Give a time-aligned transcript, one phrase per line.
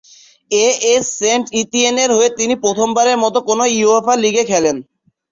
[0.51, 4.77] As সেন্ট-ইতিয়েনের হয়ে তিনি প্রথমবারের মতো কোন উয়েফা লীগে খেলেন।